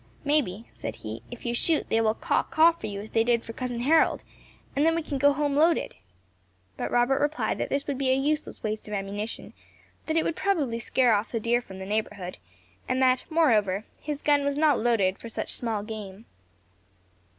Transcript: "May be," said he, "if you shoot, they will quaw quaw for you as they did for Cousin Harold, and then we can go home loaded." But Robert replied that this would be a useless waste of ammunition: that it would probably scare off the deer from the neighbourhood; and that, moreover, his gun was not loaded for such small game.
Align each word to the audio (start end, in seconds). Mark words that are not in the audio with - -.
"May 0.25 0.41
be," 0.41 0.67
said 0.73 0.95
he, 1.05 1.21
"if 1.29 1.45
you 1.45 1.53
shoot, 1.53 1.85
they 1.89 2.01
will 2.01 2.15
quaw 2.15 2.41
quaw 2.49 2.71
for 2.71 2.87
you 2.87 3.01
as 3.01 3.11
they 3.11 3.23
did 3.23 3.43
for 3.43 3.53
Cousin 3.53 3.81
Harold, 3.81 4.23
and 4.75 4.83
then 4.83 4.95
we 4.95 5.03
can 5.03 5.19
go 5.19 5.31
home 5.31 5.55
loaded." 5.55 5.93
But 6.75 6.89
Robert 6.89 7.21
replied 7.21 7.59
that 7.59 7.69
this 7.69 7.85
would 7.85 7.99
be 7.99 8.09
a 8.09 8.15
useless 8.17 8.63
waste 8.63 8.87
of 8.87 8.95
ammunition: 8.95 9.53
that 10.07 10.17
it 10.17 10.23
would 10.23 10.35
probably 10.35 10.79
scare 10.79 11.13
off 11.13 11.31
the 11.31 11.39
deer 11.39 11.61
from 11.61 11.77
the 11.77 11.85
neighbourhood; 11.85 12.39
and 12.89 12.99
that, 12.99 13.25
moreover, 13.29 13.85
his 13.99 14.23
gun 14.23 14.43
was 14.43 14.57
not 14.57 14.79
loaded 14.79 15.19
for 15.19 15.29
such 15.29 15.49
small 15.53 15.83
game. 15.83 16.25